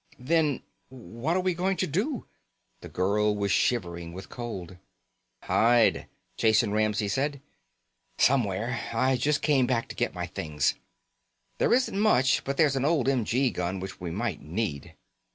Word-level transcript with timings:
"Then 0.17 0.63
what 0.89 1.37
are 1.37 1.41
we 1.41 1.53
going 1.53 1.77
to 1.77 1.85
do?" 1.85 2.25
The 2.79 2.89
girl 2.89 3.35
was 3.35 3.51
shivering 3.51 4.13
with 4.13 4.29
cold. 4.29 4.77
"Hide," 5.43 6.07
Jason 6.37 6.71
Ramsey 6.71 7.07
said. 7.07 7.39
"Somewhere. 8.17 8.79
I 8.93 9.15
just 9.15 9.43
came 9.43 9.67
back 9.67 9.87
to 9.89 9.95
get 9.95 10.15
my 10.15 10.25
things. 10.25 10.73
There 11.59 11.71
isn't 11.71 11.99
much, 12.01 12.43
but 12.43 12.57
there's 12.57 12.75
an 12.75 12.83
old 12.83 13.07
m.g. 13.07 13.51
gun 13.51 13.79
which 13.79 14.01
we 14.01 14.09
might 14.09 14.41
need." 14.41 14.95